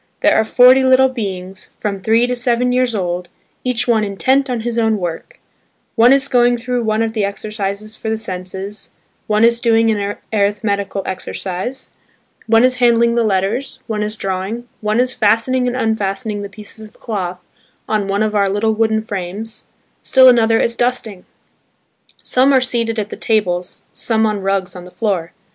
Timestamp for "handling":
12.81-13.13